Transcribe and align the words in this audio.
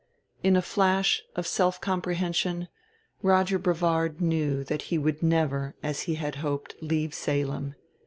In 0.41 0.55
a 0.55 0.63
flash 0.63 1.21
of 1.35 1.45
self 1.45 1.79
comprehension, 1.79 2.69
Roger 3.21 3.59
Brevard 3.59 4.19
knew 4.19 4.63
that 4.63 4.81
he 4.89 4.97
would 4.97 5.21
never, 5.21 5.75
as 5.83 6.01
he 6.09 6.15
had 6.15 6.37
hoped, 6.37 6.73
leave 6.81 7.13
Salem. 7.13 7.75